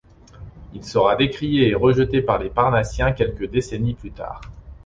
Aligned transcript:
Il 0.73 0.83
sera 0.83 1.15
décrié 1.15 1.67
et 1.69 1.75
rejeté 1.75 2.23
par 2.23 2.39
les 2.39 2.49
parnassiens 2.49 3.11
quelques 3.11 3.47
décennies 3.51 3.93
plus 3.93 4.09
tard. 4.09 4.41